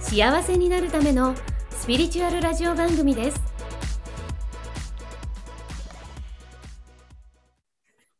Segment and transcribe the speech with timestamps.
[0.00, 1.34] 幸せになるための
[1.70, 3.40] スピリチュアルラジオ番組です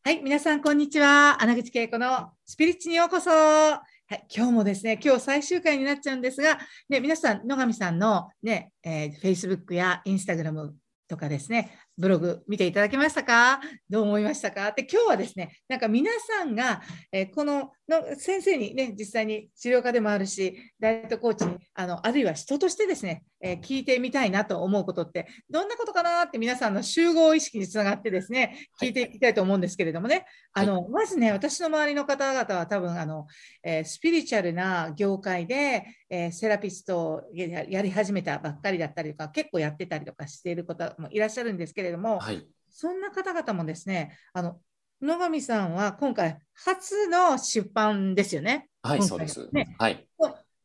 [0.05, 1.43] はい、皆さん、こんにちは。
[1.43, 3.31] 穴口恵子のスピリチにようこそ。
[3.31, 3.81] は
[4.11, 10.73] い、今日もですね、今日最終回になっちゃうんですが、ね、皆さん、野上さんのね、えー、Facebook や Instagram
[11.09, 13.61] とかですね、ブログ見ていただけましたか？
[13.89, 14.73] どう思いましたか？
[14.73, 33.27] で今日はですね、なんか皆さんが、えー、このの先生にね、実際に治療家でもあるし、ダイエットコーチに、あのあるいは人としてですね、えー、聞いてみたいなと思うことって、どんなことかなって皆さんの集合意識につながってですね、聞いていきたいと思うんですけれどもね、はい、あのまずね、私の周りの方々は多分あの、
[33.65, 44.61] えー、スピリチュアルな業界で、えー、セラピストをやり始めたばっかりだったりとか、結構やってたりとかしている方もいらっしゃるんですけれども、はい、そんな方々もですね、あの
[45.03, 48.69] 野上さんは今回初の出版ですよね。
[48.83, 49.49] はい、そうです。
[49.53, 50.07] ね、はい。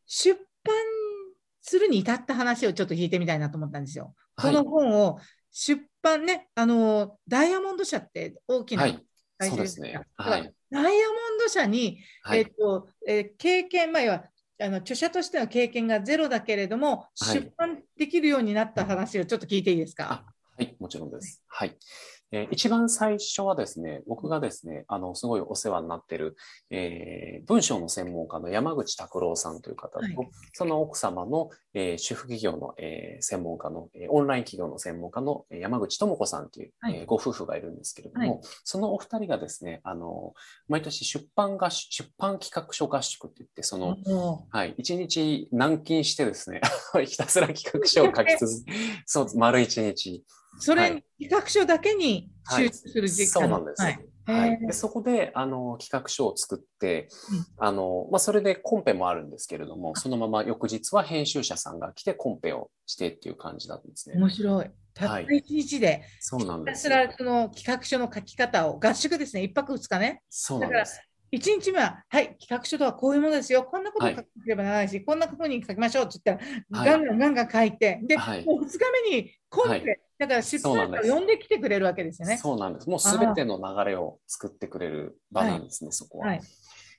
[0.06, 0.34] 出
[0.64, 0.76] 版
[1.62, 4.14] するに至った話をちょっと聞いてみたいなと思ったんですよ。
[4.36, 5.20] この本を
[5.52, 8.84] 出版ね、あのダイヤモンド社って大きな
[9.38, 10.02] 会社ですね。
[10.16, 14.24] はい、ダイヤモンド社に、はい、えっ、と、えー、経験、まあ、は
[14.62, 20.26] あの著者としての経験がゼロだけれども、出版できるようになった話をちょっと聞いていいですか？
[20.58, 21.42] はい、もちろんです。
[21.48, 21.78] はい。
[22.32, 26.36] えー、一番最初はですね、僕がですね、あの、すごいお世話になっている、
[26.70, 30.16] えー、文章の専門家の山口拓郎さんという方と、はい、
[30.54, 40.34] その奥様の、えー、主婦企業の、えー、専門家の、えー、オンライン企業の専門家の山口智子さんという、はい、えー、ご夫婦がいるんですけれども、はい、そのお二人がですね、あの、
[40.68, 43.98] 毎年出版合出版企画書合宿って言って、その、
[44.50, 46.62] はい、一日軟禁してですね、
[47.06, 48.74] ひたすら企画書を書き続け、
[49.06, 50.24] そう、丸一日。
[50.60, 53.82] それ、企画書だけに集中する時間、はい、そうなんです。
[53.82, 54.06] はい。
[54.28, 64.16] はい、でそこであの企画書を作って、うん、あのまあ、それでコンペもあるんですけれどもそのまま翌日は編集者さんが来てコンペをしてっていう感じだったんですね。
[64.18, 64.72] 面白い。
[64.96, 70.24] たった一日で、はい、そうなんですその企画書の書き方を合宿ですね、一泊二日ね。
[70.30, 71.02] そうなんです。
[71.34, 76.46] 1日目は、はい、企画書とはこういうものですよ、こんなことを書かなければならないし、はい、こんなふうに書きましょうって言った
[76.80, 78.80] ら、ガンガンガンガン書いて、で、はい、もう2日
[79.10, 82.38] 目にコンペ、だから出版社を呼んできてくれるわけですよね。
[82.38, 82.90] そうなんです。
[82.90, 86.28] もうすべての流れを作ってくれる場なんですね、そこは。
[86.28, 86.42] はい。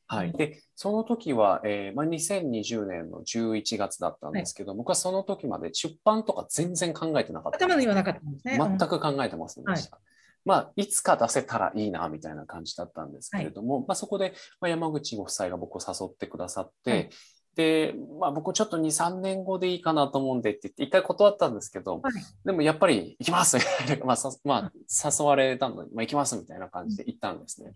[0.08, 7.58] はい、で、その時は、えーまあ、2020年の11月だったんですけど、はい、僕はその時まで出版とか全然考えてなかった。
[7.58, 8.56] 頭にはなかったんですね。
[8.56, 9.96] 全く考えてませんでした。
[9.96, 10.04] はい
[10.46, 17.10] まあ、いつか出せたらいいな、みたいな感じだったんですけれども、はい、まあ、そこで、まあ、山口ご夫妻が僕を誘ってくださって、はい、
[17.56, 22.12] で、まあ、僕ちょっと2、3年後でいいかなと思うんでって言って、一回断ったんですけど、はい、
[22.44, 24.72] でもやっぱり行きますみたいな、 まあ、まあ、
[25.18, 27.72] 誘われたので、まあ、行きますみたいな感じで行ったんですね。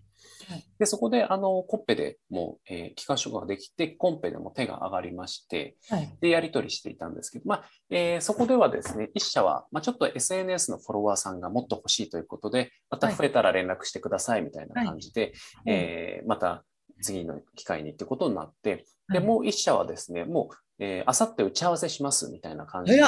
[0.78, 15.32] で、そこで、あの、コッペでもう、えー、企画書ができて、コンペでも手が上がりまして、はい、で、やり取りしていたんですけど、まあ、えー、そこではですね、一社は、まあ、ちょっと SNS のフォロワーさんがもっと欲しいということで、また増えたら連絡してくださいみたいな感じで、はい、
[15.66, 16.64] えー、また
[17.02, 23.02] 次の機会にってことになって、で、もう一社はですね、もう、えー、あさって打ち合わせしますみたいな感じで、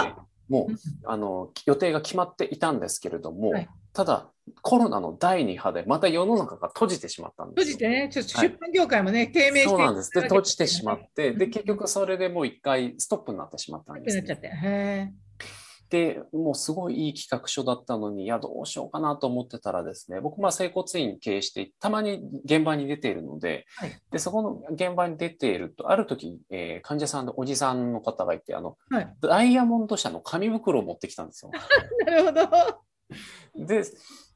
[0.49, 0.75] もう、
[1.07, 4.29] あの、予定が決まっていたんですけれども、はい、ただ、
[4.61, 10.11] コロナの第2波で、また世の中が閉じてしまったんです閉じてね、ちょっと出版業界もね、はい、低迷して、そうなんです。
[10.11, 14.23] で、閉じてしまって、で、結局それでもう一回ストップになってしまったんです、ね。
[14.23, 15.13] なっちゃって。
[15.93, 31.51] へで、もうすごいいい企画書だったのに、いや、どうしようかなと思ってたらですね、僕、まあ、整骨院経営して、たまに現場に出ているので、はい、で、そこの現場に出ていると、ある時、えー、患者さんでおじさんの方がいて、あの、はい、ダイヤモンド社の紙袋を持ってきたんですよ。
[32.07, 33.67] なるほど。
[33.67, 33.83] で、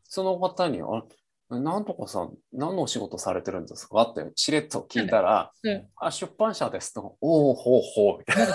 [0.04, 1.04] その方に、あ
[1.48, 4.02] なんとかさん、何のお仕事されてるんですか？
[4.02, 8.46] ってしれっと聞いたら、うん、あ出版社ですと、おお、ほうほう、みたい。
[8.46, 8.54] な。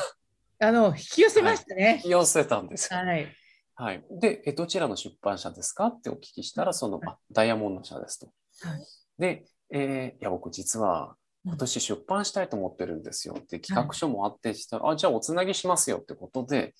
[0.62, 1.84] あの、引き寄せましたね。
[1.84, 3.28] はい、引き寄せたんですはい。
[3.76, 4.04] はい。
[4.12, 8.28] で、え、どちらの出版社ですかってお聞きしたら、その、はい、ダイヤモンド社ですと。
[8.62, 8.82] はい。
[9.18, 16.76] で、えー、いや、僕実は、今年出版したいと思ってるんですよって企画書もあって、はい、あ、じゃあおつなぎしますよってことで、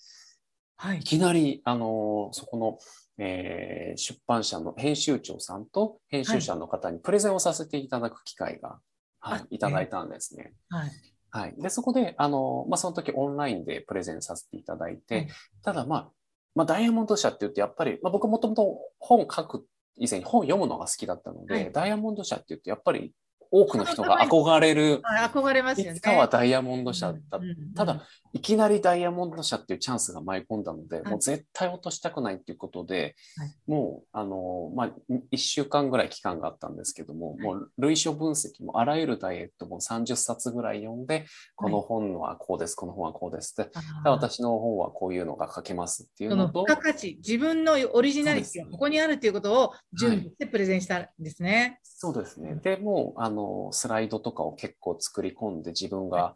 [0.78, 2.78] はい、いきなり、あのー、そこの、
[3.18, 8.80] えー、出版社の編集長さんと編集者の方にプレゼンをさせていただく機会が、
[9.20, 10.54] はい、はい、いただいたんですね。
[10.70, 10.92] はい。
[11.32, 11.56] はい。
[11.58, 15.28] で、そこで、あの、まあ、その時オンラインでプレゼンさせていただいて、はい、
[15.64, 16.12] ただ、まあ、
[16.56, 23.14] まあ、ダイヤモンド社って言って、やっぱり、まあ、僕もともと本書く以前に本読むのが好きだったので、はい、ダイヤモンド社って言って、やっぱり
[23.52, 25.98] 多くの人が憧れる、憧れますよね。
[25.98, 27.38] いつかはダイヤモンド社だった。
[27.38, 28.02] うんうんうん、ただ、
[28.34, 34.90] いきなりダイヤモンド社っていうチャンスが舞い込んだので、はい、もう絶対落としたくないっていうことで、はい、もう、あの、まあ、
[35.34, 41.26] 1週間ぐらい期間があったんですけども、はい、もう類書分析もあらゆるダイエットも30冊ぐらい読んで、
[41.56, 43.72] この本はこうです、この本はこうですって、
[44.06, 46.62] 私の本はこういうのが書けますっていうのと。
[46.62, 51.80] 付加価値、自分のオリジナリティがここにあるっていうことを準備してプレゼンしたんですね。
[51.84, 52.56] そうですね。
[52.56, 53.41] で、もう、あの、
[53.72, 56.34] スライドとかを結構作り込んで自分が、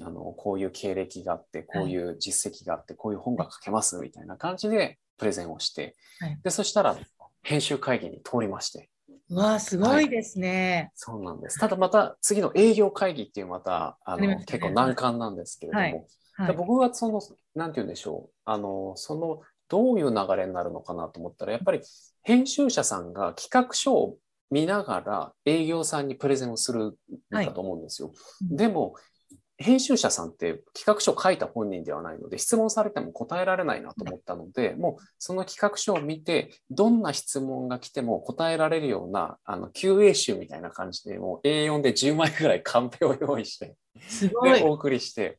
[0.00, 6.96] あのこういう経歴があってこういう実績があって、こういう本が書けますみたいな感じでプレゼンをして、はい、でそしたら
[7.42, 8.90] 編集会議に通りまして。
[9.30, 11.58] わあすごいですね、はい、そうなんです。
[11.58, 17.20] ただまた次の営業会議っていうまたあの、ね、結構難関なんですけれども、はい、僕はその
[17.54, 18.34] なんて言うんでしょう。
[18.44, 21.80] あのそのどういう流れになるのかなと思ったらやっぱり
[22.22, 24.16] 編集者さんが企画書を
[24.50, 26.94] 見ながら営業さんにプレゼンをするん
[27.30, 28.12] だと思うんですよ。
[28.42, 28.94] でも
[29.58, 43.76] 編集者さんって企画書を書いた本人ではないので、質問されても答えられないなと思ったので、もうその企画書を見て、どんな質問が来ても答えられるような、あの、QA 集みたいな感じで、もう A4 で10枚ぐらいカンペを用意して、
[44.08, 44.62] すごい。
[44.62, 45.38] お送りして、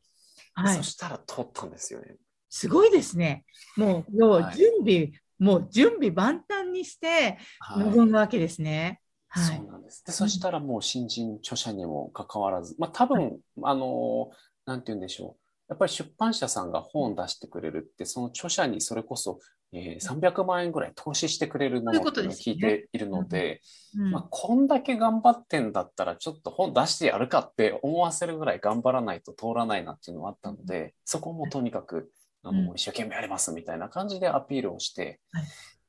[0.54, 2.16] はい、そしたら通ったんですよね。
[2.50, 3.44] すごいですね。
[3.76, 7.38] もう、要は準備、はい、もう準備万端にして
[7.76, 9.00] 臨むわけですね。
[9.28, 10.04] はい、そうなんです。
[10.04, 14.30] で、そしたらもう新人著者にもかかわらず、まあ多分、はい、あの、
[14.66, 15.48] なんて言うんでしょう。
[15.68, 19.38] やっぱり出版社さんが本を出してくれるって、その著者にそれこそ、
[19.72, 23.60] えー、300万円ぐらい投資してくれるものって聞いているので、
[23.94, 32.10] まあ、こんだけ頑張ってんだったら、ちょっと本出してやるかって思わせるぐらい頑張らないと通らないなっていうのがあったので、そこもとにかく、
[32.42, 35.20] あの、一生懸命やりますみたいな感じでアピールをして、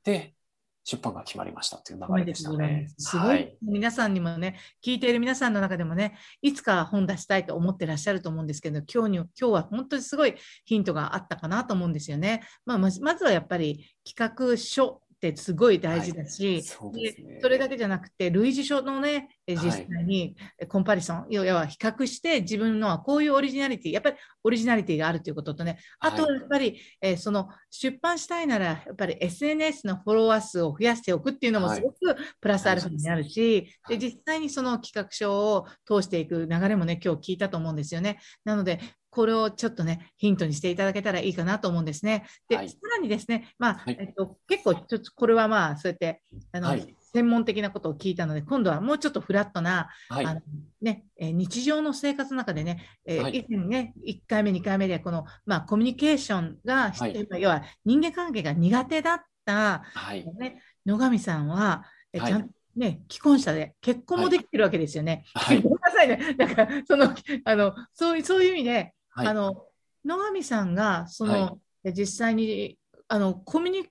[0.04, 0.34] で、
[0.84, 2.88] 出版が決まりましたという流れでしたね。
[2.98, 12.42] すごい、はい、皆さんにもね、聞いている皆さんの中でもね、いつか本出したいと思ってらっしゃると思うんですけど、今日に今日は本当にすごいヒントがあったかなと思うんですよね。
[12.64, 20.34] まあ、まずはやっぱり企画書ってすごい大事だし、はいそで、ね、それだけじゃなくて類似書のね実際に
[20.68, 31.96] コンパリソン、はい、要は比較して自分のはこういうオリジナリティやっぱりオリジナリティがあるということとねあとはやっぱり、はい、えー、その出版したいならやっぱり SNS のフォロワー数を増やしておくっていうのもすごく
[32.40, 38.18] プラスアルファになるし、で実際にその企画書を通していく流れもね今日聞いたと思うんですよね。
[38.44, 42.26] なのでこれをちょっとね、ヒントにしていただけたらいいかなと思うんですね。
[42.48, 46.22] で、はい、さらにですね、まあ、はい、えっと、結構、ちょっとこれはまあ、そうやって、
[46.52, 50.40] あの、はい、専門的なことを聞いたので、今度はもうちょっとフラットな、あの
[50.80, 56.92] ね、え日常の生活の中でね、えー、以前ね、1回目、2回目で、この、まあ、コミュニケーションが、
[57.38, 59.82] 要は人間関係が苦手だった、
[60.38, 65.24] ね、野上さんは、えちゃんとね、既婚者で結婚もできてるわけですよね。
[65.34, 66.34] はい、 ごめんなさいね。
[66.38, 67.14] なんか、その、
[67.44, 69.66] あの、そういう、そういう意味で、はい、あの
[70.04, 72.78] 野上さんがその、はい、実際に
[73.08, 73.88] あのコミュニ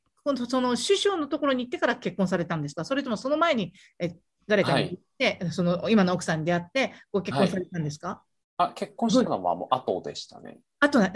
[0.47, 2.85] その首相のところに行ってから結婚されたんですか？
[2.85, 4.15] それともその前にえ
[4.47, 8.23] 誰かに行って、はい、その今の奥さんに出会ってご結婚されたんですか、
[8.57, 10.59] あ結婚したのはもう後でしたね。
[10.79, 11.11] あとやっ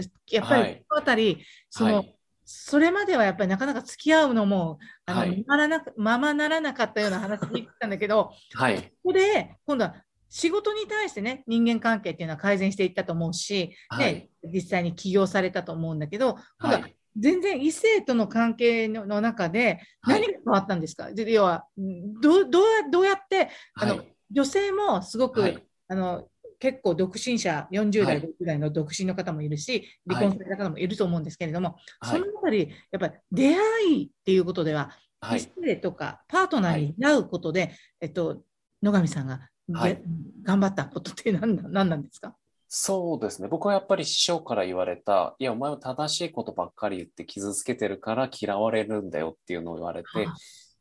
[0.48, 2.04] ぱり、このあたり、その、
[2.44, 9.96] それまではやっぱりなかなか付き合うのも、あの、はい、まらなままならなかったような話聞いてたんだけど、はい、ここで今度は
[10.36, 34.90] 仕事に対してね、人間関係っていうのは改善していったと思うし、はい、ね、実際に起業されたと思うんだけど、今度は全然異性との関係の中で何が変わったんですか、はい、要はどどうどうやって、あの、女性もすごく、あの結構独身者、40代、60代の独身の方もいるし、離婚された方もいると思うんですけれども、そのあたり、やっぱり出会いっていうことでは、
[35.36, 38.42] 異性とかパートナーに会うことで、えっと、
[38.82, 40.02] 野上さんがはい、
[40.44, 42.36] 頑張ったことって何何なんですか？
[42.68, 43.48] そうですね。
[43.48, 50.08] 僕はやっぱり師匠から言われた、いや、お前は正しいことばっかり言って傷つけてるから嫌われるんだよっていうのを言われて、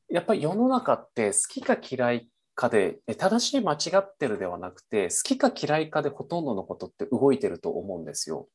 [0.08, 8.48] やっぱり世の中って好きか嫌いかで、正しい間違ってるではなくて、好きか嫌いかでほとんどのことって動いてると思うんですよ。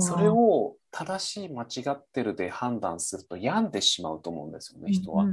[0.00, 5.26] それを正しい間違ってるで判断すると病んでしまうと思うんですよね、人は。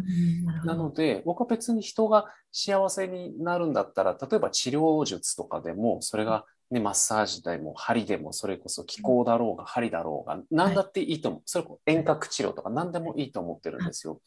[0.65, 14.22] なので、僕は別に人が幸せになるんだったら、例えば治療術とかでも、それがね、マッサージでも針でもそれこそ気候だろうが針だろうが何だっていいと思う、それこそ遠隔治療とか何でもいいと思ってるんですよ。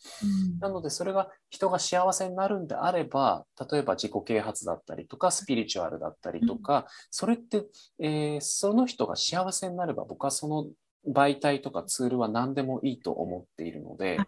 [0.60, 7.64] なのでそれが人が幸せになるんであれば例えば自己啓発だったりとかスピリチュアルだったりとか、それって、
[7.98, 10.66] えー、その人が幸せになれば僕はその
[11.08, 14.18] 媒体とかツールは何でもいいと思っているので、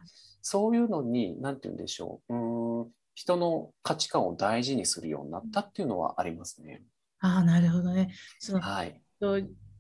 [0.43, 2.35] そういうのに何て言うんでしょう。
[2.35, 6.83] うん人の価値観を大事にするようになったっていうのはありますね。
[7.21, 8.15] ああ、なるほどね。
[8.39, 9.01] そのはい。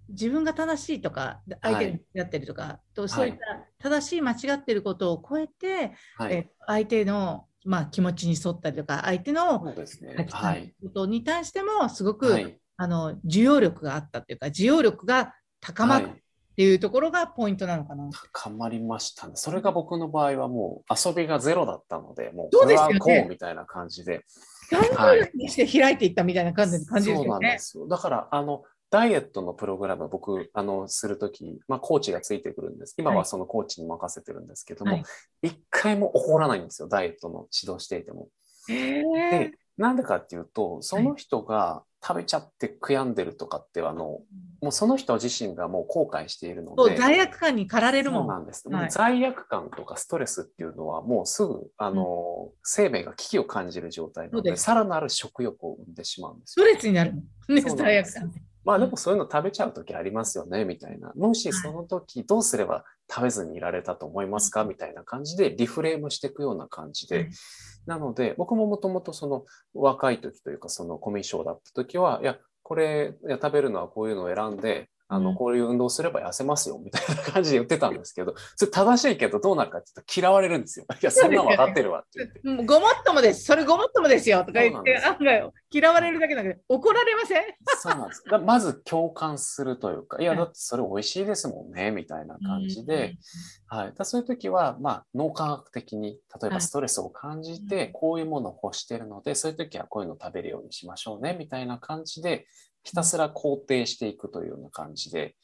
[0.08, 3.38] 自分が正しいとか、相手に間違ってるとか、はい、そういった
[3.78, 9.98] 正しい間違ってることを超えて、はい、え相手の、まあ、気持ちに沿ったりとか、相手の価値
[10.32, 16.08] 観ことに対しても、すごく、はい、あの需要力があったというか、需要力が高まった
[16.56, 18.08] っていうところがポイントなのかな。
[18.32, 19.34] 高まりましたね。
[19.36, 24.24] それが僕の場合はもう遊びがゼロだったので、もうこれはこうみたいな感じで。
[24.70, 24.78] 考
[25.12, 27.04] えにして開いていったみたいな感じですよね。
[27.04, 27.86] そうなんですよ。
[27.86, 32.94] だから、あの、ダイエットのプログラム僕、あの、するとき、まあ、コーチがついてくるんです。
[32.96, 35.02] 今はそのコーチに任せてるんですけども、
[35.42, 38.28] 一、はい、回も怒らないんですよ、ダイエットの指導していても。
[38.66, 44.20] で、なんでかっていうと、その人が食べちゃって悔やんでるとかってあの、
[44.62, 46.96] もうその人自身がもう後悔しているので。
[46.96, 48.22] 罪悪感に駆られるもん。
[48.22, 48.68] そうなんです。
[48.68, 57.14] はい、罪悪感とかストレスっていうのはもうすぐ、あの、うん、生命が危機を感じる状態なので、さらなる食欲を生んでしまうんですストレスになる。
[57.48, 58.32] ね、罪悪感。
[58.66, 61.12] まあでもそういうの食べちゃう時ありますよね、みたいな。
[61.14, 67.30] もしその時どうすれば食べずにいられたと思いますか、みたいな感じでリフレームしていくような感じで。
[67.86, 80.86] なので、僕ももともとその若い時というかそのコミュ障だった時は、いや、これいや食べるのはこういうのを選んで、あの、こういう運動すれば痩せますよ、みたいな感じで言ってたんですけど、それ正しいけどどうなるかって言うと嫌われるんですよ。
[81.00, 82.64] いや、そんな分かってるわって言って。
[82.66, 83.44] ごもっともです。
[83.44, 84.40] それごもっともですよ。
[84.44, 87.42] とか言って、案外嫌われるだけだけど、怒られません？
[87.78, 88.24] そうなんです。
[88.28, 93.16] だまず共感するというか、いや、だってそれ美味しいですもんね、みたいな感じで、
[93.68, 93.94] はい。
[93.94, 102.46] だそういう時は、まあ、脳科学的に、例えばストレスを感じて、こういうものを欲してるので、そういう時はこういうのを食べるようにしましょうね、みたいな感じで、
[102.86, 105.34] ひたすら肯定していくというような感じで、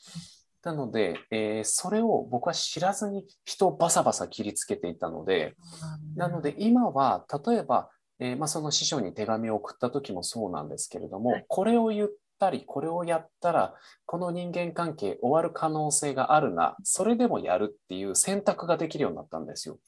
[0.62, 5.56] なので、えー、それを僕は知らずに人をバサバサ切りつけていたので、
[6.14, 12.08] なので今は例えば、えー、まあ、その師匠に手紙を送った時もそうなんですけれども、はい、これを言っ
[12.38, 13.74] たり、これをやったら、
[14.06, 19.78] この人間関係終わる可能性があるな、それでもやるっていう選択ができるようになったんですよ。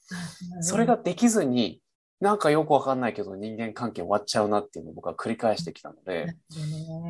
[0.61, 1.81] それができずに、
[2.21, 6.35] なんかよくわかんないけど人間関係終わっちゃうなっていうのを僕は繰り返してきたので、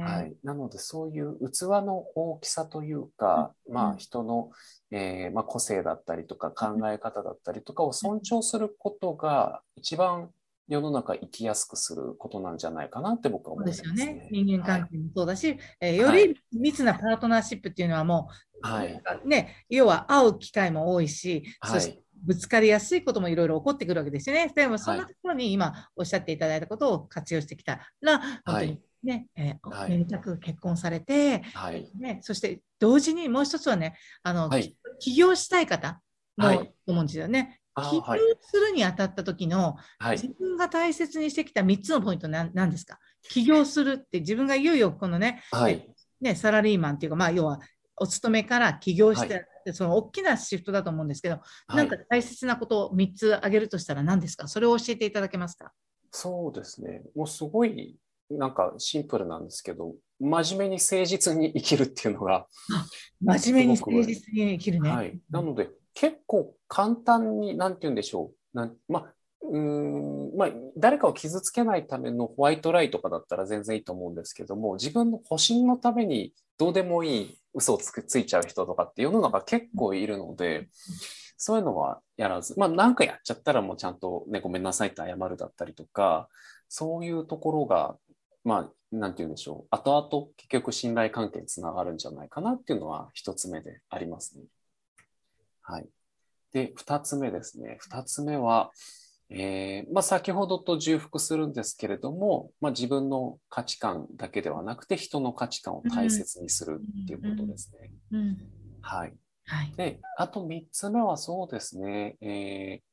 [0.03, 4.51] はい、なのでそういう器の大きさというか、まあ人の、
[4.91, 10.31] えー、まあ、個性だったりとか考え方だったりとかを尊重することが一番
[10.69, 14.29] 世の中生きやすくすることなんじゃないかなって僕は思います、ね、そうですよね。
[14.31, 18.31] 人間関係もそうだし、はい、えー、より密なパートナーシップっていうのはも
[18.63, 24.53] う、はい、ね、要は会う機会も多いし、はい、そしてぶつかりやすいこともいろいろ起こってくるわけですよね。
[24.55, 36.01] でもそんなところに今おっしゃっていただいたことを活用してきたら、本当にね、えー、めでたく結婚されて、はい、ね、そして同時にもう一つはね、あの、はい、起業したい方
[36.37, 37.61] もと思うんですよね。
[37.77, 38.03] 起業
[38.41, 39.77] するにあたった時の、
[40.13, 42.99] 自分が大切にしてきた3つのポイントは何ですか？
[43.23, 45.43] 起業するって自分がいよいよこのね、
[46.21, 47.61] ねサラリーマンっていうか、まあ、要は
[47.97, 51.43] お勤めから起業して、はい、その大きなシフトだと思うんですけど、は
[51.75, 54.49] い、なんか大切なことを3つ挙げるとしたら何ですか？
[54.49, 55.73] それを教えていただけますか？
[56.11, 57.03] そうですね。
[57.17, 57.97] もうすごい
[58.31, 62.47] なんかシンプルなんですけど、真面目に誠実に生きるっていうのが。
[63.21, 64.91] 真面目に誠実に生きるね。
[64.91, 65.19] はい。
[65.31, 68.57] なので、結構簡単に、なんて言うんでしょう。
[68.57, 69.15] なんまあ、
[69.51, 80.69] うんまあ、誰かを傷つけないためのホワイトライとかだったら全然いいと思うんですけども、自分の保身のためにどうでもいい嘘をつくついちゃう人とかって世の中結構いるので、
[81.37, 86.29] そういうのはやらず、まあかやっちゃったらもうちゃんとね、ごめんなさいって謝るだったりとか、
[86.69, 87.97] そういうところが、
[88.45, 88.65] まあ、
[89.11, 89.69] て言うんでしょう。
[89.71, 94.45] 後々結局信頼関係につながるんじゃないかなっていうのは一つ目でありますね。
[95.63, 95.89] はい。
[96.53, 97.77] で、二つ目ですね。
[97.81, 98.71] 二つ目は、
[99.31, 107.91] えーまあ、先ほどと重複するんですけれども、まあ、自分の価値観だけではなくて人の価値観を大切にするっていうことですね。
[108.13, 108.19] うん。
[108.21, 108.39] うん、
[108.83, 109.15] はい、
[109.47, 112.85] はい、であと3つ目はそうですね、えー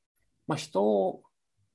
[0.48, 1.24] まあ、人を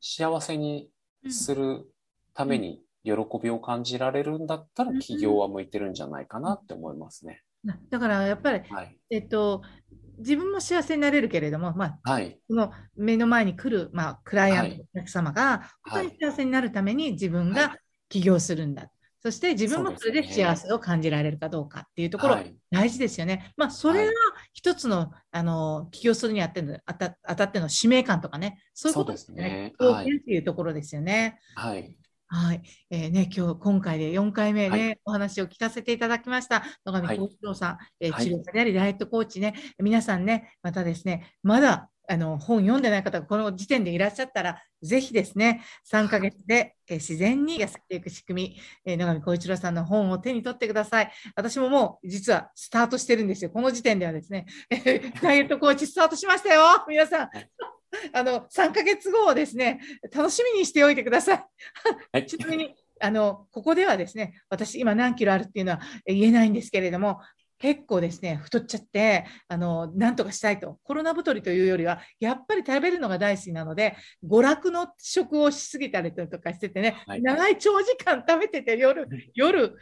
[0.01, 0.91] 幸せに
[1.29, 1.87] する
[2.35, 7.43] ために喜びを感じられるんだったら起業は向いてるんじゃないかなって思いますね。
[7.91, 9.63] だからやっぱり、はい、えっと、
[10.19, 17.77] 自分も幸せになれるけれども、まあ、はい、その目の前に来る、まあ、クライアント、お客様が本当に幸せになるために自分が
[18.09, 18.91] 起業するんだ。
[19.21, 23.53] そして自分もそれで幸せを感じられるかどうかっていうところ、はい大事ですよね。
[23.57, 24.13] まあ、それが
[24.53, 29.73] 一つの、あの、起業するにあっての、あた当たっての使命感とかね、そういうことですよね。
[29.79, 31.39] 貢献っていうところですよね。
[31.55, 31.97] はい。
[32.29, 32.63] はい。
[32.91, 36.65] えーね、今日、今回で4回目ね、はいお話を聞かせていただきました。
[36.85, 51.13] 野上はい幸一郎さん、えーはい治療家であり、ダイエットコーチね、皆さんね、またですね、まだ、あの、本読んでない方がこの時点でいらっしゃったら、ぜひですね、3ヶ月で、えー自然に痩せていく仕組み、えー野上幸一郎さんの本を手に取ってください。
[51.37, 53.51] 私ももう、実はスタートしてるんですよ。
[53.51, 54.47] この時点ではですね、
[55.23, 56.85] ダイエットコーチスタートしましたよ。
[56.89, 57.51] 皆さんはい。
[58.13, 59.81] あの、3ヶ月後をですね、
[60.15, 61.47] 楽しみにしておいてください。
[62.13, 62.27] はい。
[62.27, 67.21] ちなみに、あの、ここではですね、私今何キロあるっていうのはえ言えないんですけれども、
[67.59, 70.79] 結構ですね、太っちゃって、あの、なんとかしたいと。
[70.83, 79.75] コロナ太りというよりは、やっぱり食べるのが大好きなので、娯楽の食をしすぎたりとかしててね、はい長い長時間食べてて、夜、夜、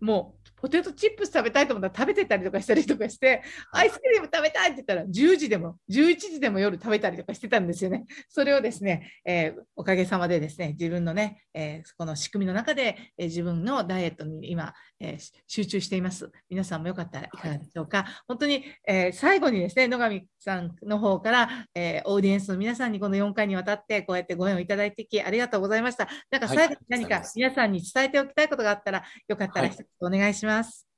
[0.00, 3.42] もう、ポテトチップス食べたいと思ったら食べてたりとかしたりとかして、
[3.72, 8.04] アイスクリーム食べたいって言ったら10時でも11時でも夜食べたりとかしてたんですよね。
[8.30, 16.30] それをですね、えーおかげさまでですね、自分のね、えーこの仕組みの中で、えー自分のダイエットに今、え集中しています。
[16.48, 18.06] 皆さんもよかったらいかがでしょうか。
[18.28, 26.08] 本当に、えー最後にですね、野上さんの方から、えーオーディエンスの皆さんにこの4回にわたってこうやってご縁をいただいてきありがとうございました。
[26.30, 30.51] なんか最後に何か皆さんに伝えておきたいことがあったら、よかったらはい一つお願いします。
[30.51, 30.51] はい、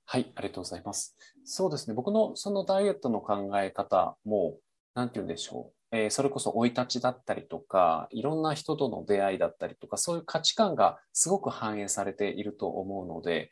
[0.07, 1.17] はいありがとうございます。
[1.45, 1.95] そうですね。
[1.95, 4.59] 僕のそのダイエットの考え方も、
[4.95, 5.97] なんて言うんでしょう。
[5.97, 13.51] えーそれこそ生い立ちだったりとか、いろんな人との出会いだったりとか、そういう価値観がすごく反映されていると思うので、